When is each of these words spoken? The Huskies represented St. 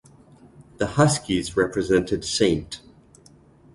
The 0.77 0.87
Huskies 0.87 1.55
represented 1.55 2.25
St. 2.25 2.81